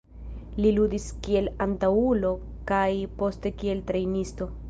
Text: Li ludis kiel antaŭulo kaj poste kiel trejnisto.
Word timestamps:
Li 0.63 0.69
ludis 0.77 1.03
kiel 1.27 1.49
antaŭulo 1.65 2.33
kaj 2.71 2.89
poste 3.23 3.55
kiel 3.63 3.87
trejnisto. 3.93 4.53